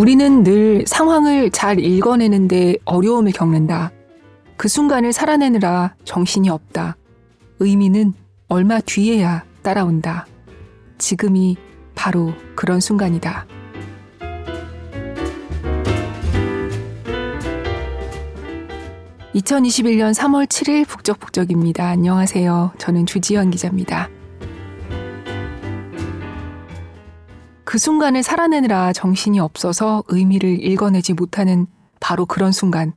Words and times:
우리는 0.00 0.42
늘 0.44 0.84
상황을 0.86 1.50
잘 1.50 1.78
읽어내는데 1.78 2.76
어려움을 2.86 3.32
겪는다. 3.32 3.92
그 4.56 4.66
순간을 4.66 5.12
살아내느라 5.12 5.94
정신이 6.06 6.48
없다. 6.48 6.96
의미는 7.58 8.14
얼마 8.48 8.80
뒤에야 8.80 9.44
따라온다. 9.60 10.26
지금이 10.96 11.58
바로 11.94 12.32
그런 12.56 12.80
순간이다. 12.80 13.46
(2021년 19.34 20.14
3월 20.14 20.46
7일) 20.46 20.88
북적북적입니다. 20.88 21.86
안녕하세요. 21.86 22.72
저는 22.78 23.04
주지현 23.04 23.50
기자입니다. 23.50 24.08
그 27.70 27.78
순간을 27.78 28.24
살아내느라 28.24 28.92
정신이 28.92 29.38
없어서 29.38 30.02
의미를 30.08 30.60
읽어내지 30.60 31.12
못하는 31.14 31.68
바로 32.00 32.26
그런 32.26 32.50
순간. 32.50 32.94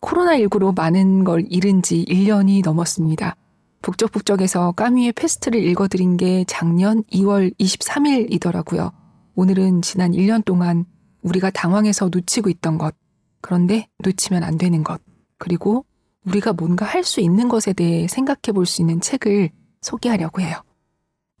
코로나19로 0.00 0.76
많은 0.76 1.24
걸 1.24 1.44
잃은 1.50 1.82
지 1.82 2.04
1년이 2.08 2.62
넘었습니다. 2.62 3.34
북적북적에서 3.82 4.70
까미의 4.76 5.10
패스트를 5.14 5.60
읽어드린 5.64 6.16
게 6.16 6.44
작년 6.46 7.02
2월 7.12 7.52
23일이더라고요. 7.58 8.92
오늘은 9.34 9.82
지난 9.82 10.12
1년 10.12 10.44
동안 10.44 10.84
우리가 11.22 11.50
당황해서 11.50 12.10
놓치고 12.12 12.48
있던 12.48 12.78
것, 12.78 12.94
그런데 13.40 13.88
놓치면 14.04 14.44
안 14.44 14.56
되는 14.56 14.84
것, 14.84 15.00
그리고 15.36 15.84
우리가 16.26 16.52
뭔가 16.52 16.86
할 16.86 17.02
수 17.02 17.20
있는 17.20 17.48
것에 17.48 17.72
대해 17.72 18.06
생각해 18.06 18.52
볼 18.54 18.66
수 18.66 18.82
있는 18.82 19.00
책을 19.00 19.50
소개하려고 19.80 20.42
해요. 20.42 20.62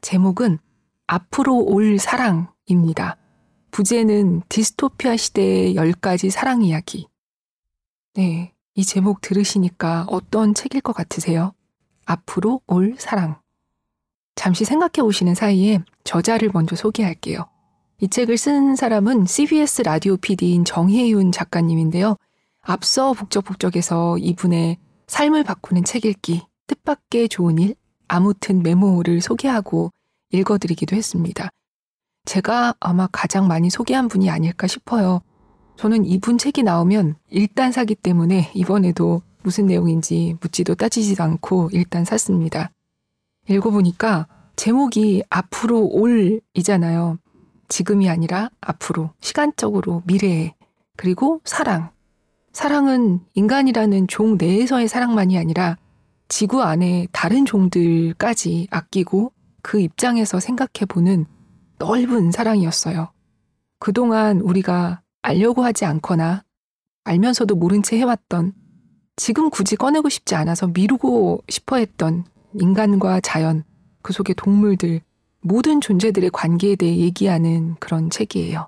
제목은 0.00 0.58
앞으로 1.12 1.56
올 1.64 1.98
사랑입니다. 1.98 3.16
부제는 3.72 4.42
디스토피아 4.48 5.16
시대의 5.16 5.74
10가지 5.74 6.30
사랑 6.30 6.62
이야기. 6.62 7.08
네, 8.14 8.54
이 8.76 8.84
제목 8.84 9.20
들으시니까 9.20 10.06
어떤 10.08 10.54
책일 10.54 10.82
것 10.82 10.92
같으세요? 10.92 11.52
앞으로 12.04 12.60
올 12.68 12.94
사랑. 12.96 13.40
잠시 14.36 14.64
생각해 14.64 15.04
오시는 15.04 15.34
사이에 15.34 15.80
저자를 16.04 16.50
먼저 16.54 16.76
소개할게요. 16.76 17.44
이 17.98 18.06
책을 18.06 18.38
쓴 18.38 18.76
사람은 18.76 19.26
CBS 19.26 19.82
라디오 19.82 20.16
PD인 20.16 20.64
정혜윤 20.64 21.32
작가님인데요. 21.32 22.16
앞서 22.60 23.14
북적북적에서 23.14 24.18
이분의 24.18 24.78
삶을 25.08 25.42
바꾸는 25.42 25.82
책 25.82 26.04
읽기, 26.04 26.42
뜻밖의 26.68 27.28
좋은 27.28 27.58
일, 27.58 27.74
아무튼 28.06 28.62
메모를 28.62 29.20
소개하고 29.20 29.90
읽어드리기도 30.30 30.96
했습니다. 30.96 31.50
제가 32.24 32.74
아마 32.80 33.08
가장 33.10 33.48
많이 33.48 33.70
소개한 33.70 34.08
분이 34.08 34.30
아닐까 34.30 34.66
싶어요. 34.66 35.22
저는 35.76 36.04
이분 36.04 36.38
책이 36.38 36.62
나오면 36.62 37.16
일단 37.30 37.72
사기 37.72 37.94
때문에 37.94 38.50
이번에도 38.54 39.22
무슨 39.42 39.66
내용인지 39.66 40.36
묻지도 40.40 40.74
따지지도 40.74 41.22
않고 41.22 41.70
일단 41.72 42.04
샀습니다. 42.04 42.70
읽어보니까 43.48 44.26
제목이 44.56 45.22
앞으로 45.30 45.86
올이잖아요. 45.86 47.18
지금이 47.68 48.10
아니라 48.10 48.50
앞으로, 48.60 49.10
시간적으로 49.20 50.02
미래에, 50.04 50.54
그리고 50.96 51.40
사랑. 51.44 51.90
사랑은 52.52 53.20
인간이라는 53.34 54.08
종 54.08 54.36
내에서의 54.36 54.88
사랑만이 54.88 55.38
아니라 55.38 55.78
지구 56.28 56.62
안에 56.62 57.06
다른 57.12 57.46
종들까지 57.46 58.68
아끼고 58.70 59.32
그 59.62 59.80
입장에서 59.80 60.40
생각해보는 60.40 61.26
넓은 61.78 62.30
사랑이었어요. 62.30 63.12
그동안 63.78 64.40
우리가 64.40 65.02
알려고 65.22 65.64
하지 65.64 65.84
않거나 65.84 66.44
알면서도 67.04 67.54
모른 67.56 67.82
채 67.82 67.98
해왔던 67.98 68.52
지금 69.16 69.50
굳이 69.50 69.76
꺼내고 69.76 70.08
싶지 70.08 70.34
않아서 70.34 70.66
미루고 70.68 71.44
싶어 71.48 71.76
했던 71.76 72.24
인간과 72.54 73.20
자연, 73.20 73.64
그 74.02 74.12
속의 74.12 74.34
동물들, 74.36 75.00
모든 75.42 75.80
존재들의 75.80 76.30
관계에 76.30 76.76
대해 76.76 76.96
얘기하는 76.98 77.76
그런 77.80 78.10
책이에요. 78.10 78.66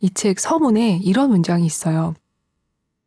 이 0.00 0.10
책 0.14 0.40
서문에 0.40 0.98
이런 1.02 1.30
문장이 1.30 1.64
있어요. 1.64 2.14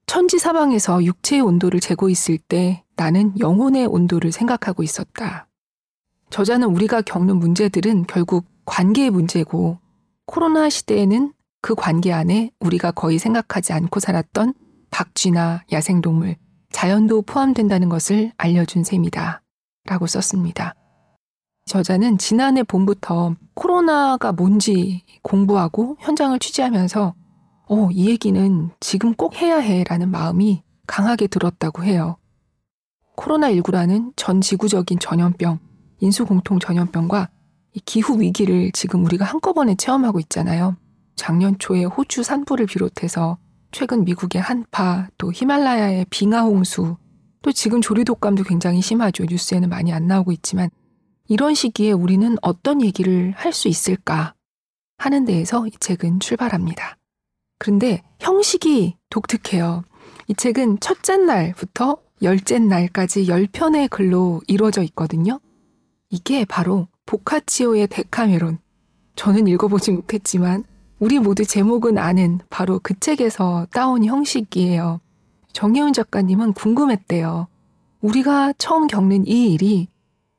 천지 0.08 0.40
사방에서 0.40 1.04
육체의 1.04 1.42
온도를 1.42 1.80
재고 1.80 2.10
있을 2.10 2.38
때 2.38 2.84
나는 2.96 3.38
영혼의 3.40 3.86
온도를 3.88 4.32
생각하고 4.32 4.82
있었다. 4.84 5.45
저자는 6.36 6.68
우리가 6.68 7.02
겪는 7.02 7.38
문제들은 7.38 8.08
결국 8.08 8.46
관계의 8.66 9.10
문제고 9.10 9.78
코로나 10.26 10.70
시대에는 10.70 11.32
그 11.62 11.76
관계 11.76 12.12
안에 12.12 12.52
우리가 12.60 12.92
거의 12.92 13.20
생각하지 13.20 13.72
않고 13.72 14.02
살았던 14.02 14.54
박쥐나 14.92 15.64
야생동물, 15.72 16.36
자연도 16.74 17.22
포함된다는 17.22 17.88
것을 17.88 18.34
알려준 18.36 18.84
셈이다. 18.84 19.44
라고 19.86 20.08
썼습니다. 20.08 20.76
저자는 21.68 22.18
지난해 22.18 22.64
봄부터 22.64 23.38
코로나가 23.54 24.34
뭔지 24.34 25.06
공부하고 25.22 25.96
현장을 26.02 26.38
취재하면서 26.38 27.14
어, 27.70 27.90
이 27.94 28.10
얘기는 28.10 28.72
지금 28.82 29.14
꼭 29.14 29.36
해야 29.38 29.58
해 29.58 29.86
라는 29.88 30.12
마음이 30.12 30.64
강하게 30.86 31.28
들었다고 31.28 31.86
해요. 31.86 32.18
코로나19라는 33.16 34.12
전 34.18 34.42
지구적인 34.42 35.00
전염병, 35.00 35.60
인수공통 36.00 36.60
전염병과 36.60 37.30
기후 37.86 38.20
위기를 38.20 38.72
지금 38.72 39.04
우리가 39.06 39.26
한꺼번에 39.26 39.76
체험하고 39.76 40.20
있잖아요. 40.22 40.78
작년 41.16 41.58
초에 41.60 41.84
호주 41.86 42.24
산불을 42.24 42.66
비롯해서 42.68 43.38
최근 43.72 44.06
미국의 44.06 44.42
한파, 44.42 45.08
또 45.18 45.32
히말라야의 45.34 46.06
빙하 46.10 46.42
홍수, 46.44 46.96
또 47.42 47.52
지금 47.52 47.82
조류독감도 47.82 48.44
굉장히 48.44 48.82
심하죠. 48.82 49.26
뉴스에는 49.26 49.70
많이 49.70 49.92
안 49.94 50.08
나오고 50.08 50.32
있지만 50.32 50.70
이런 51.28 51.54
시기에 51.54 51.92
우리는 51.92 52.38
어떤 52.42 52.82
얘기를 52.82 53.34
할 53.36 53.52
수 53.52 53.68
있을까 53.68 54.34
하는 54.98 55.26
데에서 55.26 55.68
이 55.68 55.72
책은 55.80 56.20
출발합니다. 56.22 56.98
그런데 57.60 58.02
형식이 58.20 58.96
독특해요. 59.10 59.84
이 60.28 60.34
책은 60.36 60.80
첫째 60.80 61.18
날부터 61.18 61.98
열째 62.22 62.60
날까지 62.60 63.28
열편의 63.28 63.90
글로 63.90 64.42
이루어져 64.48 64.82
있거든요. 64.84 65.40
이게 66.16 66.46
바로 66.46 66.88
보카치오의 67.08 67.88
데카메론. 67.88 68.60
저는 69.18 69.48
읽어보지 69.48 69.92
못했지만 69.92 70.64
우리 70.98 71.20
모두 71.20 71.44
제목은 71.44 71.98
아는 71.98 72.40
바로 72.50 72.80
그 72.82 72.98
책에서 72.98 73.68
따온 73.70 74.06
형식이에요. 74.06 75.02
정혜훈 75.52 75.92
작가님은 75.92 76.54
궁금했대요. 76.54 77.48
우리가 78.00 78.54
처음 78.58 78.88
겪는 78.88 79.28
이 79.28 79.52
일이 79.52 79.90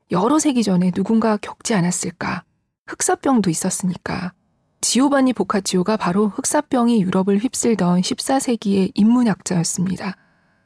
여러 0.09 0.39
세기 0.39 0.63
전에 0.63 0.89
누군가 0.89 1.37
겪지 1.37 1.75
않았을까? 1.75 2.43
흑사병도 2.87 3.51
있었으니까. 3.51 4.33
지오바니 4.81 5.33
보카치오가 5.33 5.95
바로 5.95 6.29
흑사병이 6.29 7.03
유럽을 7.03 7.37
휩쓸던 7.37 8.01
14세기의 8.01 8.93
인문학자였습니다. 8.95 10.15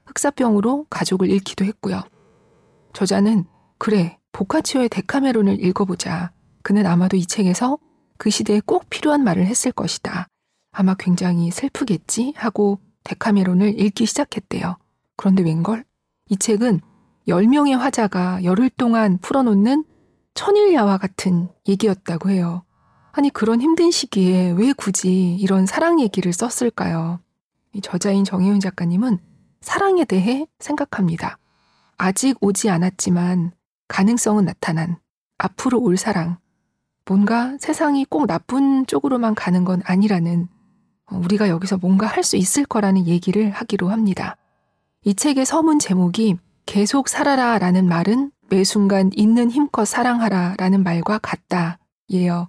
흑사병으로 0.05 0.85
가족을 0.89 1.29
잃기도 1.29 1.65
했고요. 1.65 2.01
저자는 2.93 3.43
그래 3.77 4.20
보카치오의 4.31 4.89
데카메론을 4.89 5.63
읽어보자. 5.63 6.31
그는 6.63 6.85
아마도 6.85 7.17
이 7.17 7.25
책에서 7.25 7.77
그 8.17 8.29
시대에 8.29 8.61
꼭 8.65 8.89
필요한 8.89 9.23
말을 9.23 9.45
했을 9.45 9.71
것이다. 9.71 10.27
아마 10.71 10.93
굉장히 10.97 11.51
슬프겠지 11.51 12.33
하고 12.35 12.79
데카메론을 13.03 13.79
읽기 13.79 14.05
시작했대요. 14.05 14.77
그런데 15.17 15.43
웬걸? 15.43 15.83
이 16.29 16.37
책은 16.37 16.81
10명의 17.27 17.77
화자가 17.77 18.43
열흘 18.43 18.69
동안 18.69 19.17
풀어놓는 19.19 19.83
천일야와 20.33 20.97
같은 20.97 21.49
얘기였다고 21.67 22.29
해요. 22.29 22.63
아니, 23.11 23.29
그런 23.29 23.61
힘든 23.61 23.91
시기에 23.91 24.51
왜 24.51 24.71
굳이 24.73 25.35
이런 25.35 25.65
사랑 25.65 25.99
얘기를 25.99 26.31
썼을까요? 26.31 27.19
이 27.73 27.81
저자인 27.81 28.23
정혜윤 28.23 28.59
작가님은 28.59 29.19
사랑에 29.59 30.05
대해 30.05 30.47
생각합니다. 30.59 31.37
아직 31.97 32.37
오지 32.41 32.69
않았지만 32.69 33.51
가능성은 33.91 34.45
나타난 34.45 34.97
앞으로 35.37 35.81
올 35.81 35.97
사랑. 35.97 36.37
뭔가 37.05 37.57
세상이 37.59 38.05
꼭 38.05 38.25
나쁜 38.25 38.85
쪽으로만 38.85 39.35
가는 39.35 39.65
건 39.65 39.81
아니라는 39.83 40.47
어, 41.07 41.17
우리가 41.17 41.49
여기서 41.49 41.77
뭔가 41.77 42.07
할 42.07 42.23
수 42.23 42.37
있을 42.37 42.63
거라는 42.63 43.05
얘기를 43.05 43.51
하기로 43.51 43.89
합니다. 43.89 44.37
이 45.03 45.13
책의 45.13 45.45
서문 45.45 45.79
제목이 45.79 46.37
계속 46.65 47.09
살아라 47.09 47.59
라는 47.59 47.85
말은 47.85 48.31
매 48.49 48.63
순간 48.63 49.09
있는 49.13 49.51
힘껏 49.51 49.83
사랑하라 49.83 50.55
라는 50.57 50.83
말과 50.83 51.17
같다. 51.17 51.77
예요. 52.11 52.47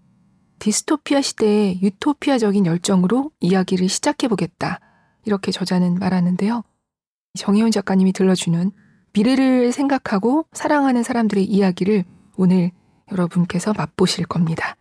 디스토피아 0.60 1.22
시대의 1.22 1.82
유토피아적인 1.82 2.66
열정으로 2.66 3.32
이야기를 3.40 3.88
시작해보겠다. 3.88 4.78
이렇게 5.24 5.50
저자는 5.50 5.96
말하는데요. 5.96 6.62
정혜원 7.36 7.72
작가님이 7.72 8.12
들려주는 8.12 8.70
미래를 9.14 9.72
생각하고 9.72 10.46
사랑하는 10.52 11.02
사람들의 11.02 11.44
이야기를 11.44 12.04
오늘 12.36 12.70
여러분께서 13.10 13.72
맛보실 13.76 14.24
겁니다. 14.26 14.76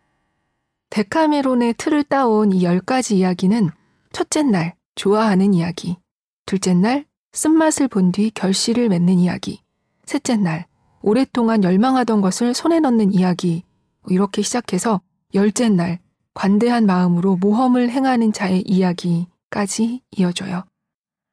데카메론의 0.89 1.75
틀을 1.77 2.03
따온 2.03 2.51
이열 2.51 2.79
가지 2.81 3.17
이야기는 3.17 3.69
첫째 4.11 4.43
날, 4.43 4.75
좋아하는 4.95 5.53
이야기. 5.53 5.97
둘째 6.45 6.73
날, 6.73 7.05
쓴맛을 7.33 7.87
본 7.87 8.11
뒤 8.11 8.29
결실을 8.31 8.89
맺는 8.89 9.19
이야기. 9.19 9.61
셋째 10.05 10.35
날, 10.35 10.65
오랫동안 11.01 11.63
열망하던 11.63 12.21
것을 12.21 12.53
손에 12.53 12.79
넣는 12.81 13.13
이야기. 13.13 13.63
이렇게 14.09 14.41
시작해서 14.41 15.01
열째 15.33 15.69
날, 15.69 15.99
관대한 16.33 16.85
마음으로 16.85 17.37
모험을 17.37 17.89
행하는 17.89 18.33
자의 18.33 18.61
이야기까지 18.65 20.01
이어져요. 20.11 20.63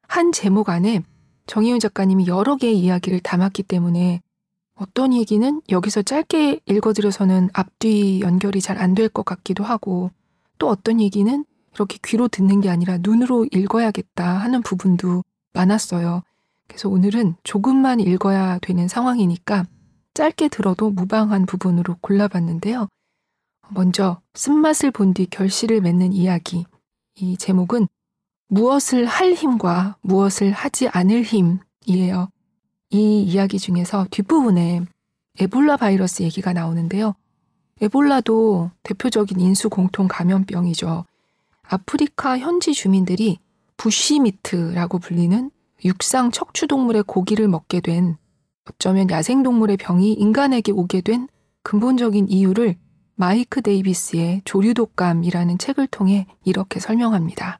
한 0.07 0.31
제목 0.31 0.69
안에 0.69 1.03
정희윤 1.49 1.79
작가님이 1.79 2.27
여러 2.27 2.55
개의 2.57 2.77
이야기를 2.77 3.21
담았기 3.21 3.63
때문에 3.63 4.21
어떤 4.75 5.13
얘기는 5.13 5.61
여기서 5.69 6.03
짧게 6.03 6.59
읽어드려서는 6.67 7.49
앞뒤 7.53 8.21
연결이 8.21 8.61
잘 8.61 8.77
안 8.77 8.93
될 8.93 9.09
것 9.09 9.25
같기도 9.25 9.63
하고 9.63 10.11
또 10.59 10.69
어떤 10.69 11.01
얘기는 11.01 11.43
이렇게 11.73 11.97
귀로 12.05 12.27
듣는 12.27 12.61
게 12.61 12.69
아니라 12.69 12.99
눈으로 12.99 13.47
읽어야겠다 13.51 14.25
하는 14.37 14.61
부분도 14.61 15.23
많았어요. 15.53 16.21
그래서 16.67 16.87
오늘은 16.87 17.35
조금만 17.43 17.99
읽어야 17.99 18.59
되는 18.59 18.87
상황이니까 18.87 19.65
짧게 20.13 20.49
들어도 20.49 20.91
무방한 20.91 21.47
부분으로 21.47 21.97
골라봤는데요. 22.01 22.87
먼저 23.69 24.21
쓴맛을 24.35 24.91
본 24.91 25.13
뒤 25.15 25.25
결실을 25.25 25.81
맺는 25.81 26.13
이야기. 26.13 26.65
이 27.15 27.37
제목은 27.37 27.87
무엇을 28.49 29.05
할 29.05 29.33
힘과 29.33 29.97
무엇을 30.01 30.51
하지 30.51 30.87
않을 30.89 31.21
힘이에요. 31.23 32.29
이 32.89 33.21
이야기 33.21 33.59
중에서 33.59 34.07
뒷부분에 34.09 34.81
에볼라 35.39 35.77
바이러스 35.77 36.23
얘기가 36.23 36.53
나오는데요. 36.53 37.13
에볼라도 37.79 38.71
대표적인 38.81 39.39
인수 39.39 39.69
공통 39.69 40.07
감염병이죠. 40.07 41.05
아프리카 41.61 42.39
현지 42.39 42.73
주민들이 42.73 43.37
부시미트라고 43.77 44.97
불리는 44.97 45.51
육상 45.85 46.31
척추동물의 46.31 47.03
고기를 47.03 47.47
먹게 47.47 47.79
된 47.79 48.17
어쩌면 48.67 49.09
야생동물의 49.09 49.77
병이 49.77 50.13
인간에게 50.13 50.71
오게 50.71 51.01
된 51.01 51.27
근본적인 51.61 52.29
이유를 52.29 52.75
마이크 53.15 53.61
데이비스의 53.61 54.41
조류독감이라는 54.45 55.57
책을 55.59 55.87
통해 55.87 56.25
이렇게 56.43 56.79
설명합니다. 56.79 57.59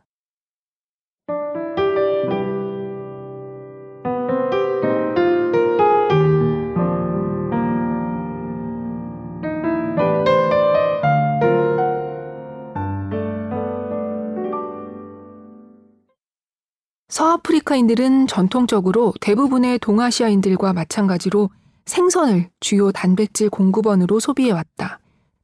서아프리카인들은 17.09 18.27
전통적으로 18.27 19.13
대부분의 19.19 19.79
동아시아인들과 19.79 20.73
마찬가지로 20.73 21.49
생선을 21.85 22.49
주요 22.59 22.91
단백질 22.91 23.49
공급원으로 23.49 24.19
소비해왔다. 24.19 24.99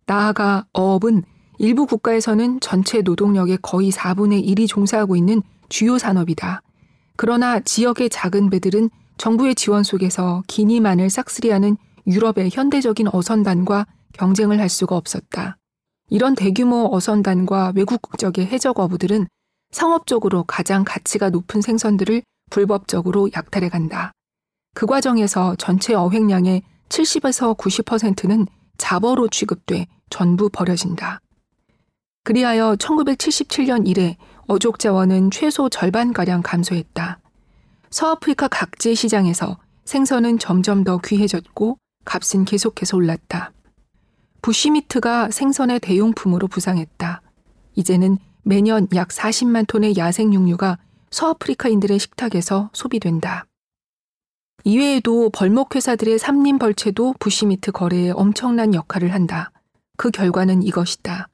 나아가 0.06 0.66
어업은 0.74 1.24
일부 1.58 1.88
국가에서는 1.88 2.60
전체 2.60 3.02
노동력의 3.02 3.58
거의 3.64 3.90
4분의 3.92 4.46
1이 4.46 4.68
종사하고 4.68 5.16
있는 5.16 5.42
주요 5.68 5.98
산업이다. 5.98 6.62
그러나 7.16 7.60
지역의 7.60 8.10
작은 8.10 8.52
배들은 8.52 8.92
정부의 9.18 9.56
지원 9.56 9.82
속에서 9.82 10.44
기니만을 10.48 11.10
싹쓸이하는 11.10 11.78
유럽의 12.06 12.52
현대적인 12.52 13.08
어선단과 13.12 13.88
경쟁을 14.14 14.60
할 14.60 14.70
수가 14.70 14.96
없었다. 14.96 15.58
이런 16.10 16.36
대규모 16.36 16.90
어선단과 16.94 17.74
외국 17.76 18.04
국적의 18.04 18.46
해적 18.46 18.80
어부들은 18.80 19.26
상업적으로 19.72 20.44
가장 20.44 20.84
가치가 20.84 21.30
높은 21.30 21.62
생선들을 21.62 22.22
불법적으로 22.50 23.30
약탈해 23.36 23.70
간다. 23.70 24.12
그 24.74 24.86
과정에서 24.86 25.56
전체 25.56 25.94
어획량의 25.94 26.64
70에서 26.90 27.58
90%는 27.58 28.46
자버로 28.78 29.30
취급돼 29.30 29.88
전부 30.10 30.50
버려진다. 30.50 31.20
그리하여 32.24 32.76
1977년 32.76 33.88
이래 33.88 34.18
어족 34.48 34.80
자원은 34.80 35.32
최소 35.32 35.70
절반가량 35.70 36.42
감소했다. 36.42 37.20
서아프리카 37.90 38.48
각지 38.48 38.96
시장에서 38.96 39.58
생선은 39.86 40.40
점점 40.40 40.84
더 40.84 40.98
귀해졌고 40.98 41.78
값은 42.04 42.46
계속해서 42.46 42.98
올랐다. 42.98 43.52
부시미트가 44.42 45.32
생선의 45.32 45.80
대용품으로 45.80 46.48
부상했다. 46.48 47.22
이제는 47.76 48.18
매년 48.48 48.88
약 48.94 49.08
40만 49.08 49.66
톤의 49.68 49.98
야생 49.98 50.32
육류가 50.32 50.78
서아프리카인들의 51.10 51.98
식탁에서 51.98 52.70
소비된다. 52.74 53.48
이외에도 54.64 55.32
벌목회사들의 55.32 56.20
삼림 56.20 56.60
벌채도 56.60 57.16
부시미트 57.20 57.72
거래에 57.72 58.12
엄청난 58.12 58.76
역할을 58.76 59.14
한다. 59.14 59.52
그 59.98 60.12
결과는 60.12 60.62
이것이다. 60.62 61.28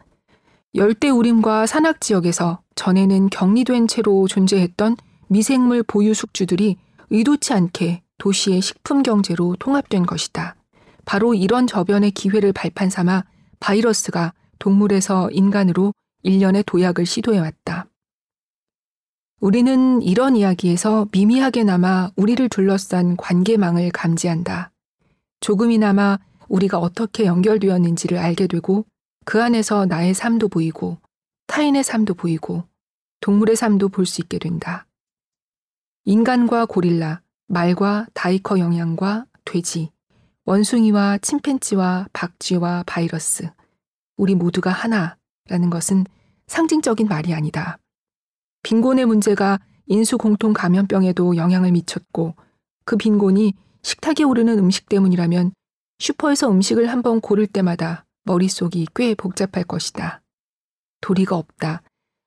열대 0.74 1.10
우림과 1.10 1.66
산악 1.66 2.00
지역에서 2.00 2.62
전에는 2.76 3.30
격리된 3.30 3.90
채로 3.90 4.30
존재했던 4.30 4.96
미생물 5.28 5.84
보유 5.84 6.14
숙주들이 6.14 6.78
의도치 7.10 7.52
않게 7.52 8.04
도시의 8.20 8.62
식품 8.62 9.04
경제로 9.04 9.58
통합된 9.60 10.06
것이다. 10.06 10.56
바로 11.04 11.34
이런 11.34 11.68
저변의 11.68 12.12
기회를 12.12 12.54
발판 12.54 12.90
삼아 12.90 13.26
바이러스가 13.60 14.34
동물에서 14.60 15.30
인간으로 15.32 15.94
일련의 16.24 16.64
도약을 16.66 17.06
시도해왔다. 17.06 17.88
우리는 19.40 20.02
이런 20.02 20.36
이야기에서 20.36 21.08
미미하게나마 21.12 22.12
우리를 22.16 22.48
둘러싼 22.50 23.18
관계망을 23.18 23.92
감지한다. 23.92 24.72
조금이나마 25.40 26.20
우리가 26.48 26.78
어떻게 26.78 27.26
연결되었는지를 27.26 28.18
알게 28.18 28.48
되고 28.48 28.86
그 29.26 29.42
안에서 29.42 29.86
나의 29.86 30.14
삶도 30.14 30.50
보이고 30.50 30.98
타인의 31.48 31.84
삶도 31.84 32.14
보이고 32.14 32.64
동물의 33.22 33.56
삶도 33.56 33.90
볼 33.90 34.06
수 34.06 34.22
있게 34.22 34.38
된다. 34.38 34.86
인간과 36.06 36.66
고릴라, 36.66 37.22
말과 37.48 38.08
다이커 38.14 38.60
영양과 38.60 39.26
돼지, 39.46 39.92
원숭이와 40.46 41.20
침팬지와 41.20 42.08
박쥐와 42.14 42.84
바이러스, 42.88 43.50
우리 44.18 44.34
모두가 44.34 44.72
하나, 44.72 45.18
라는 45.52 45.70
것은 45.70 46.06
상징적인 46.48 47.10
말이 47.10 47.34
아니다. 47.34 47.78
빈곤의 48.64 49.06
문제가 49.06 49.60
인수 49.86 50.18
공통 50.18 50.54
감염병에도 50.54 51.36
영향을 51.36 51.74
미쳤고 51.74 52.36
그 52.86 52.96
빈곤이 52.96 53.54
식탁에 53.82 54.24
오르는 54.24 54.58
음식 54.60 54.88
때문이라면 54.88 55.52
슈퍼에서 56.00 56.50
음식을 56.50 56.88
한번 56.88 57.20
고를 57.20 57.48
때마다 57.48 58.06
머릿속이 58.24 58.88
꽤 58.96 59.14
복잡할 59.14 59.66
것이다. 59.66 60.22
도리가 61.02 61.36
없다. 61.36 61.82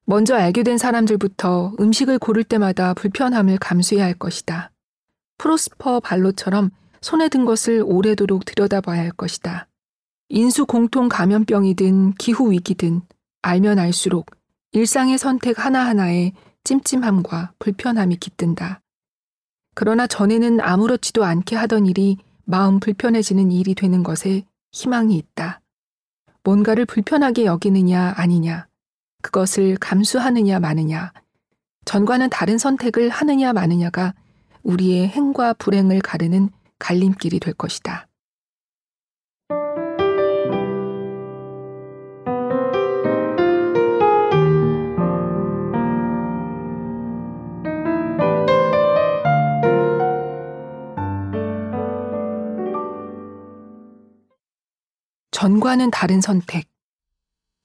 먼저 0.04 0.34
알게 0.36 0.64
된 0.64 0.76
사람들부터 0.76 1.76
음식을 1.80 2.18
고를 2.18 2.44
때마다 2.44 2.92
불편함을 2.92 3.56
감수해야 3.56 4.04
할 4.04 4.12
것이다. 4.12 4.70
프로스퍼 5.38 6.00
발로처럼 6.00 6.70
손에 7.00 7.30
든 7.30 7.46
것을 7.46 7.82
오래도록 7.86 8.44
들여다봐야 8.44 9.00
할 9.00 9.12
것이다. 9.12 9.66
인수 10.28 10.66
공통 10.66 11.08
감염병이든 11.08 12.14
기후 12.14 12.52
위기든 12.52 13.00
알면 13.44 13.78
알수록 13.78 14.30
일상의 14.72 15.18
선택 15.18 15.62
하나하나에 15.62 16.32
찜찜함과 16.64 17.52
불편함이 17.58 18.16
깃든다. 18.16 18.80
그러나 19.74 20.06
전에는 20.06 20.60
아무렇지도 20.60 21.26
않게 21.26 21.54
하던 21.54 21.84
일이 21.84 22.16
마음 22.46 22.80
불편해지는 22.80 23.50
일이 23.50 23.74
되는 23.74 24.02
것에 24.02 24.44
희망이 24.72 25.16
있다. 25.16 25.60
뭔가를 26.42 26.86
불편하게 26.86 27.44
여기느냐 27.44 28.14
아니냐, 28.16 28.66
그것을 29.20 29.76
감수하느냐 29.76 30.58
마느냐, 30.58 31.12
전과는 31.84 32.30
다른 32.30 32.56
선택을 32.56 33.10
하느냐 33.10 33.52
마느냐가 33.52 34.14
우리의 34.62 35.08
행과 35.08 35.52
불행을 35.52 36.00
가르는 36.00 36.48
갈림길이 36.78 37.40
될 37.40 37.52
것이다. 37.52 38.08
전과는 55.34 55.90
다른 55.90 56.20
선택. 56.20 56.68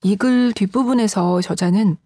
이 0.01 0.15
글 0.15 0.53
뒷부분에서 0.53 1.41
저자는 1.41 1.97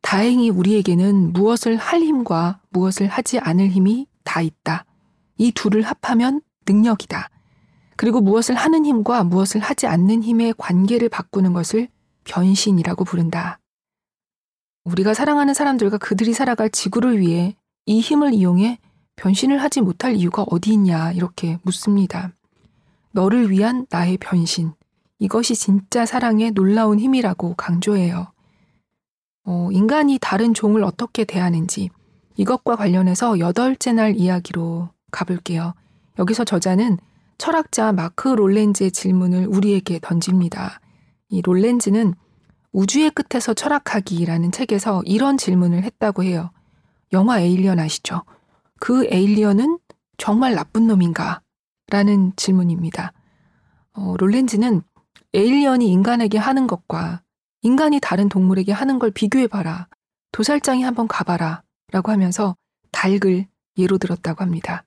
다행히 0.00 0.50
우리에게는 0.50 1.32
무엇을 1.32 1.76
할 1.76 2.00
힘과 2.00 2.60
무엇을 2.70 3.06
하지 3.06 3.38
않을 3.38 3.68
힘이 3.68 4.08
다 4.24 4.42
있다. 4.42 4.84
이 5.38 5.52
둘을 5.52 5.82
합하면 5.82 6.40
능력이다. 6.66 7.30
그리고 7.96 8.20
무엇을 8.20 8.56
하는 8.56 8.84
힘과 8.84 9.22
무엇을 9.22 9.60
하지 9.60 9.86
않는 9.86 10.24
힘의 10.24 10.54
관계를 10.58 11.08
바꾸는 11.08 11.52
것을 11.52 11.86
변신이라고 12.24 13.04
부른다. 13.04 13.60
우리가 14.82 15.14
사랑하는 15.14 15.54
사람들과 15.54 15.98
그들이 15.98 16.32
살아갈 16.34 16.68
지구를 16.68 17.20
위해 17.20 17.54
이 17.86 18.00
힘을 18.00 18.34
이용해 18.34 18.80
변신을 19.14 19.62
하지 19.62 19.82
못할 19.82 20.16
이유가 20.16 20.44
어디 20.48 20.72
있냐 20.72 21.12
이렇게 21.12 21.60
묻습니다. 21.62 22.32
너를 23.12 23.50
위한 23.52 23.86
나의 23.88 24.16
변신. 24.16 24.72
이것이 25.22 25.54
진짜 25.54 26.04
사랑의 26.04 26.50
놀라운 26.50 26.98
힘이라고 26.98 27.54
강조해요. 27.54 28.32
어, 29.44 29.68
인간이 29.70 30.18
다른 30.20 30.52
종을 30.52 30.82
어떻게 30.82 31.24
대하는지 31.24 31.90
이것과 32.34 32.74
관련해서 32.74 33.38
여덟째 33.38 33.92
날 33.92 34.16
이야기로 34.16 34.88
가볼게요. 35.12 35.74
여기서 36.18 36.42
저자는 36.42 36.98
철학자 37.38 37.92
마크 37.92 38.30
롤렌즈의 38.30 38.90
질문을 38.90 39.46
우리에게 39.46 40.00
던집니다. 40.02 40.80
이 41.28 41.40
롤렌즈는 41.40 42.14
우주의 42.72 43.08
끝에서 43.10 43.54
철학하기라는 43.54 44.50
책에서 44.50 45.02
이런 45.04 45.38
질문을 45.38 45.84
했다고 45.84 46.24
해요. 46.24 46.50
영화 47.12 47.38
에일리언 47.38 47.78
아시죠? 47.78 48.24
그 48.80 49.04
에일리언은 49.04 49.78
정말 50.18 50.56
나쁜 50.56 50.88
놈인가? 50.88 51.42
라는 51.92 52.32
질문입니다. 52.34 53.12
어, 53.92 54.16
롤렌즈는 54.18 54.82
에일리언이 55.34 55.90
인간에게 55.90 56.36
하는 56.36 56.66
것과 56.66 57.22
인간이 57.62 58.00
다른 58.00 58.28
동물에게 58.28 58.72
하는 58.72 58.98
걸 58.98 59.10
비교해봐라. 59.10 59.88
도살장에 60.30 60.82
한번 60.82 61.08
가봐라. 61.08 61.62
라고 61.90 62.12
하면서 62.12 62.54
닭을 62.90 63.46
예로 63.78 63.96
들었다고 63.96 64.42
합니다. 64.42 64.84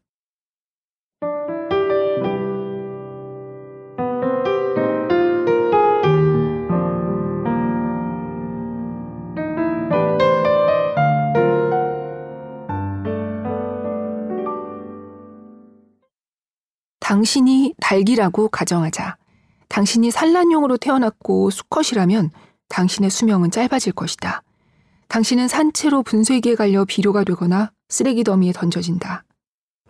당신이 17.00 17.74
닭이라고 17.80 18.50
가정하자. 18.50 19.18
당신이 19.69 20.12
산란용으로 20.12 20.77
태어났고 20.77 21.50
수컷이라면 21.50 22.31
당신의 22.69 23.10
수명은 23.10 23.51
짧아질 23.51 23.93
것이다. 23.93 24.41
당신은 25.07 25.48
산채로 25.48 26.03
분쇄기에 26.03 26.55
갈려 26.55 26.86
비료가 26.86 27.24
되거나 27.24 27.72
쓰레기 27.89 28.24
더미에 28.24 28.51
던져진다. 28.53 29.24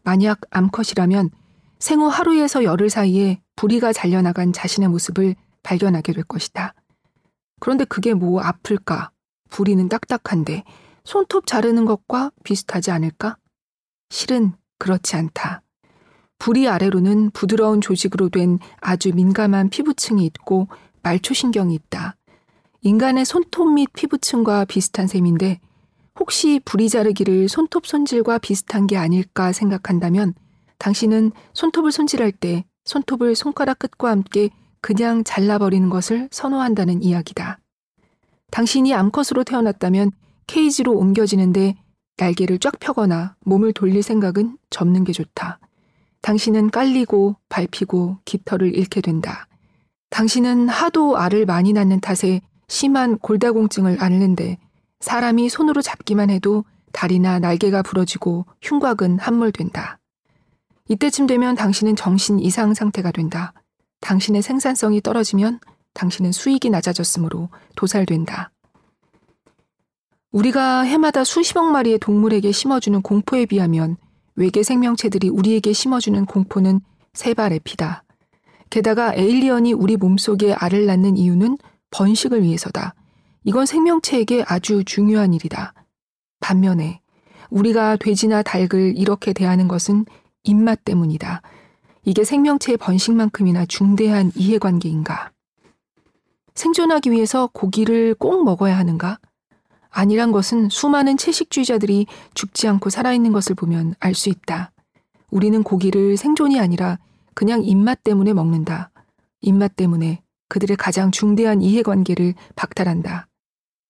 만약 0.04 0.42
암컷이라면 0.52 1.32
생후 1.80 2.08
하루에서 2.08 2.64
열흘 2.64 2.90
사이에 2.90 3.42
부리가 3.56 3.94
잘려나간 3.94 4.54
자신의 4.54 4.90
모습을 4.90 5.36
발견하게 5.64 6.14
될 6.14 6.24
것이다. 6.24 6.74
그런데 7.60 7.86
그게 7.86 8.14
뭐 8.14 8.42
아플까? 8.42 9.12
부리는 9.50 9.88
딱딱한데 9.88 10.64
손톱 11.04 11.48
자르는 11.48 11.86
것과 11.86 12.32
비슷하지 12.44 12.92
않을까? 12.92 13.38
실은 14.10 14.54
그렇지 14.78 15.16
않다. 15.16 15.62
부리 16.46 16.68
아래로는 16.68 17.32
부드러운 17.32 17.82
조직으로 17.82 18.30
된 18.30 18.60
아주 18.80 19.10
민감한 19.16 19.68
피부층이 19.68 20.24
있고 20.28 20.68
말초신경이 21.02 21.74
있다. 21.74 22.18
인간의 22.84 23.26
손톱 23.26 23.74
및 23.74 23.90
피부층과 23.94 24.66
비슷한 24.66 25.08
셈인데 25.08 25.60
혹시 26.20 26.62
부리 26.64 26.88
자르기를 26.88 27.50
손톱 27.50 27.88
손질과 27.88 28.38
비슷한 28.38 28.86
게 28.86 28.96
아닐까 28.96 29.54
생각한다면 29.54 30.36
당신은 30.78 31.32
손톱을 31.54 31.92
손질할 31.92 32.32
때 32.32 32.64
손톱을 32.84 33.34
손가락 33.34 33.80
끝과 33.80 34.12
함께 34.12 34.52
그냥 34.82 35.24
잘라버리는 35.24 35.90
것을 35.90 36.30
선호한다는 36.30 37.02
이야기다. 37.02 37.58
당신이 38.52 38.94
암컷으로 38.94 39.46
태어났다면 39.46 40.12
케이지로 40.46 40.96
옮겨지는데 40.96 41.76
날개를 42.18 42.60
쫙 42.60 42.80
펴거나 42.80 43.36
몸을 43.40 43.74
돌릴 43.74 44.04
생각은 44.04 44.60
접는 44.70 45.06
게 45.06 45.12
좋다. 45.12 45.58
당신은 46.26 46.72
깔리고 46.72 47.36
밟히고 47.50 48.18
깃털을 48.26 48.76
잃게 48.76 49.00
된다. 49.00 49.48
당신은 50.10 50.70
하도 50.70 51.18
알을 51.18 51.46
많이 51.46 51.72
낳는 51.72 52.00
탓에 52.00 52.42
심한 52.68 53.20
골다공증을 53.20 54.02
앓는데 54.02 54.58
사람이 55.02 55.50
손으로 55.50 55.84
잡기만 55.84 56.32
해도 56.32 56.66
다리나 56.94 57.38
날개가 57.38 57.84
부러지고 57.84 58.48
흉곽은 58.64 59.20
함몰된다. 59.20 60.00
이때쯤 60.88 61.28
되면 61.28 61.54
당신은 61.54 61.96
정신 61.96 62.40
이상 62.40 62.74
상태가 62.74 63.12
된다. 63.12 63.54
당신의 64.02 64.42
생산성이 64.42 65.02
떨어지면 65.02 65.60
당신은 65.94 66.32
수익이 66.32 66.72
낮아졌으므로 66.72 67.50
도살된다. 67.76 68.50
우리가 70.32 70.82
해마다 70.82 71.24
수십억 71.24 71.70
마리의 71.70 72.00
동물에게 72.00 72.52
심어주는 72.52 73.04
공포에 73.04 73.46
비하면 73.46 73.98
외계 74.36 74.64
생명체들이 74.64 75.30
우리에게 75.30 75.74
심어주는 75.74 76.26
공포는 76.26 76.82
세 77.14 77.34
발의 77.34 77.62
피다. 77.64 78.04
게다가 78.70 79.14
에일리언이 79.16 79.74
우리 79.74 79.96
몸속에 79.96 80.54
알을 80.54 80.86
낳는 80.86 81.18
이유는 81.18 81.58
번식을 81.92 82.42
위해서다. 82.44 82.94
이건 83.46 83.66
생명체에게 83.66 84.44
아주 84.48 84.84
중요한 84.84 85.34
일이다. 85.34 85.74
반면에 86.40 87.00
우리가 87.50 87.96
돼지나 87.96 88.44
닭을 88.44 88.98
이렇게 88.98 89.32
대하는 89.34 89.68
것은 89.68 90.06
입맛 90.44 90.84
때문이다. 90.84 91.42
이게 92.04 92.24
생명체의 92.24 92.78
번식만큼이나 92.78 93.66
중대한 93.66 94.32
이해관계인가? 94.36 95.32
생존하기 96.56 97.12
위해서 97.12 97.50
고기를 97.54 98.16
꼭 98.16 98.44
먹어야 98.44 98.78
하는가? 98.78 99.20
아니란 99.96 100.34
것은 100.34 100.68
수많은 100.68 101.16
채식주의자들이 101.16 102.08
죽지 102.34 102.68
않고 102.68 102.90
살아있는 102.90 103.32
것을 103.32 103.56
보면 103.56 103.96
알 104.02 104.14
수 104.14 104.28
있다. 104.28 104.72
우리는 105.32 105.64
고기를 105.64 106.18
생존이 106.18 106.60
아니라 106.60 107.00
그냥 107.34 107.64
입맛 107.64 108.04
때문에 108.04 108.34
먹는다. 108.34 108.92
입맛 109.40 109.78
때문에 109.78 110.22
그들의 110.50 110.76
가장 110.76 111.12
중대한 111.12 111.62
이해관계를 111.62 112.34
박탈한다. 112.58 113.28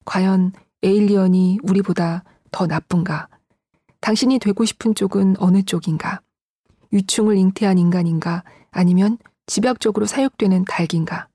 과연 0.05 0.51
에일리언이 0.83 1.59
우리보다 1.63 2.23
더 2.51 2.67
나쁜가? 2.67 3.27
당신이 3.99 4.37
되고 4.37 4.63
싶은 4.63 4.93
쪽은 4.93 5.37
어느 5.39 5.63
쪽인가? 5.63 6.21
유충을 6.93 7.35
잉태한 7.35 7.79
인간인가? 7.79 8.43
아니면 8.69 9.17
집약적으로 9.47 10.05
사육되는 10.05 10.65
닭인가? 10.65 11.29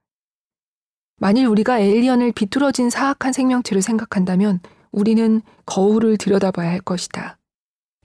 만일 1.22 1.46
우리가 1.46 1.78
에일리언을 1.78 2.32
비뚤어진 2.32 2.88
사악한 2.88 3.34
생명체로 3.34 3.82
생각한다면 3.82 4.60
우리는 4.90 5.42
거울을 5.66 6.16
들여다봐야 6.16 6.70
할 6.70 6.80
것이다. 6.80 7.36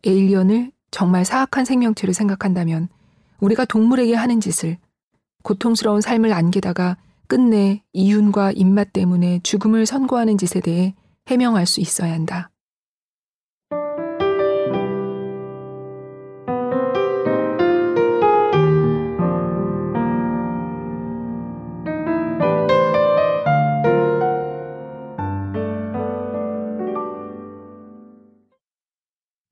에일리언을 0.06 0.74
정말 0.92 1.24
사악한 1.24 1.64
생명체로 1.64 2.12
생각한다면 2.12 2.90
우리가 3.40 3.64
동물에게 3.64 4.16
하는 4.16 4.42
짓을 4.42 4.78
고통스러운 5.44 6.02
삶을 6.02 6.34
안기다가 6.34 6.98
끝내 7.28 7.84
이윤과 7.94 8.52
입맛 8.52 8.92
때문에 8.92 9.40
죽음을 9.44 9.86
선고하는 9.86 10.38
짓에 10.38 10.60
대해 10.60 10.94
해명할 11.28 11.66
수 11.68 11.80
있어야 11.80 12.12
한다. 12.12 12.50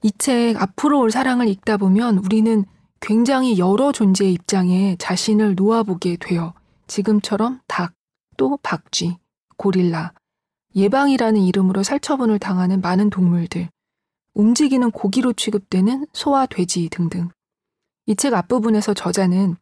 이 0.04 0.12
책 0.18 0.62
앞으로 0.62 1.00
올 1.00 1.12
사랑을 1.12 1.48
읽다 1.48 1.78
보면 1.78 2.18
우리는 2.20 2.66
굉장히 3.00 3.58
여러 3.58 3.92
존재의 3.92 4.34
입장에 4.34 4.96
자신을 5.00 5.56
놓아보게 5.56 6.18
돼요. 6.18 6.54
지금처럼 6.88 7.60
닭, 7.68 7.94
또 8.38 8.58
박쥐, 8.62 9.18
고릴라, 9.58 10.14
예방이라는 10.76 11.40
이름으로 11.42 11.84
살처분을 11.84 12.40
당하는 12.40 12.82
많은 12.82 13.10
동물들, 13.10 13.70
움직이는 14.34 14.92
고기로 14.92 15.34
취급되는 15.34 16.08
소와 16.14 16.46
돼지 16.48 16.90
등등. 16.90 17.30
이 18.06 18.16
책 18.16 18.34
앞부분에서 18.34 18.94
저자는 18.94 19.56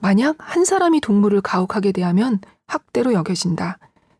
만약 0.00 0.36
한 0.38 0.64
사람이 0.64 1.00
동물을 1.00 1.40
가혹하게 1.40 1.92
대하면 1.92 2.40
학대로 2.66 3.12
여겨진다. 3.14 3.78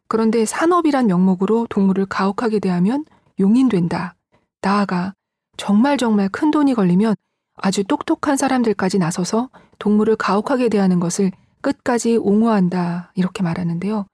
그런데 0.09 0.45
산업이란 0.45 1.07
명목으로 1.07 1.67
동물을 1.69 2.07
가혹하게 2.07 2.59
대하면 2.61 3.05
용인된다. 3.39 4.15
나아가 4.63 5.15
정말 5.61 5.99
정말 5.99 6.31
큰 6.31 6.51
돈이 6.51 6.73
걸리면 6.73 7.15
아주 7.55 7.85
똑똑한 7.85 8.39
사람들까지 8.39 8.97
나서서 8.97 9.51
동물을 9.79 10.17
가혹하게 10.17 10.71
대하는 10.71 11.01
것을 11.01 11.33
끝까지 11.61 12.17
옹호한다. 12.17 13.13
이렇게 13.15 13.43
말하는데요. 13.43 14.07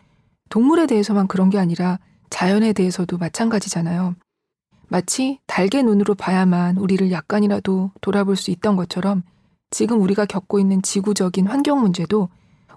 동물에 0.49 0.89
대해서만 0.89 1.29
그런 1.29 1.49
게 1.49 1.61
아니라 1.61 2.01
자연에 2.31 2.73
대해서도 2.73 3.19
마찬가지잖아요. 3.19 4.17
마치 4.89 5.39
달개 5.47 5.85
눈으로 5.85 6.17
봐야만 6.17 6.79
우리를 6.79 7.13
약간이라도 7.13 7.93
돌아볼 8.01 8.35
수 8.35 8.51
있던 8.51 8.75
것처럼 8.75 9.23
지금 9.71 10.01
우리가 10.01 10.27
겪고 10.27 10.59
있는 10.59 10.83
지구적인 10.83 11.47
환경 11.47 11.81
문제도 11.81 12.29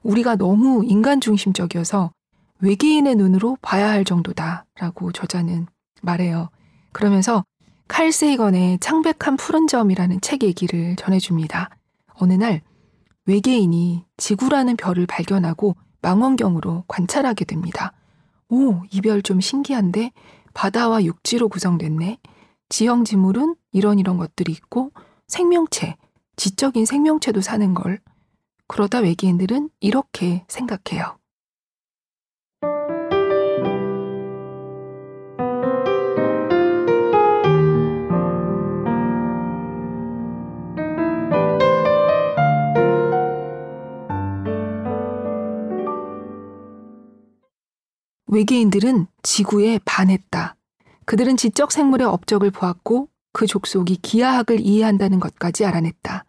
우리가 0.03 0.35
너무 0.35 0.85
인간 0.85 1.21
중심적이어서 1.21 2.11
외계인의 2.59 3.15
눈으로 3.15 3.57
봐야 3.63 3.89
할 3.89 4.05
정도다. 4.05 4.65
라고 4.75 5.11
저자는 5.11 5.65
말해요. 6.03 6.49
그러면서 6.91 7.43
칼 7.89 8.11
세이건의 8.13 8.79
창백한 8.79 9.35
푸른 9.37 9.67
점이라는 9.67 10.21
책 10.21 10.43
얘기를 10.43 10.95
전해줍니다. 10.95 11.69
어느 12.13 12.33
날 12.33 12.61
외계인이 13.25 14.05
지구라는 14.17 14.77
별을 14.77 15.05
발견하고 15.05 15.75
망원경으로 16.01 16.85
관찰하게 16.87 17.45
됩니다. 17.45 17.93
오, 18.49 18.81
이 18.91 19.01
별 19.01 19.21
좀 19.21 19.41
신기한데? 19.41 20.11
바다와 20.53 21.03
육지로 21.03 21.49
구성됐네. 21.49 22.19
지형 22.69 23.03
지물은 23.03 23.55
이런 23.71 23.99
이런 23.99 24.17
것들이 24.17 24.51
있고 24.53 24.91
생명체, 25.27 25.97
지적인 26.37 26.85
생명체도 26.85 27.41
사는 27.41 27.73
걸. 27.73 27.99
그러다 28.67 28.99
외계인들은 28.99 29.69
이렇게 29.81 30.45
생각해요. 30.47 31.18
외계인들은 48.31 49.07
지구에 49.23 49.79
반했다. 49.85 50.55
그들은 51.05 51.35
지적 51.35 51.71
생물의 51.71 52.05
업적을 52.05 52.51
보았고 52.51 53.09
그 53.33 53.47
족속이 53.47 53.97
기하학을 54.03 54.59
이해한다는 54.59 55.19
것까지 55.19 55.65
알아냈다. 55.65 56.25